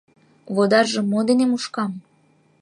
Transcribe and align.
—Водаржым 0.55 1.05
мо 1.11 1.19
дене 1.29 1.45
мушкам? 1.47 1.91